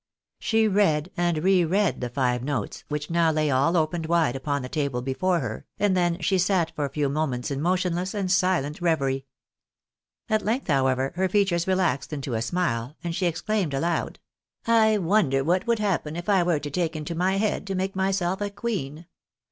[0.39, 4.63] She read and re read the five notes, which now lay all opened wide upon
[4.63, 8.31] the table before her, and then she sat for a few moments in motionless and
[8.31, 9.27] silent reverie.
[10.27, 14.17] At length, however, her features relaxed into a smile, and she exclaimed aloud—
[14.65, 16.71] J 146 THE BAENABYS IN AMEIUCA." I wonder what would happen if I were to
[16.71, 19.05] take into my head to make myself a queen